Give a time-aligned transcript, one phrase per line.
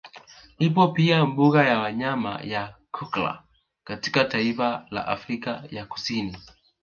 [0.59, 3.43] Ipo pia mbuga ya wanyama ya Kluger
[3.83, 6.37] katika taifa la Afrika ya Kusini